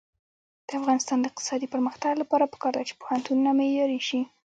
[0.67, 4.21] د افغانستان د اقتصادي پرمختګ لپاره پکار ده چې پوهنتونونه معیاري شي.